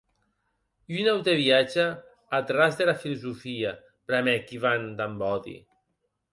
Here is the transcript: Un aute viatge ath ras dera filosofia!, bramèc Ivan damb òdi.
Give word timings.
Un 1.01 1.09
aute 1.11 1.35
viatge 1.39 1.85
ath 2.39 2.51
ras 2.57 2.79
dera 2.79 2.97
filosofia!, 3.03 3.77
bramèc 4.07 4.51
Ivan 4.59 4.91
damb 4.99 5.23
òdi. 5.33 5.59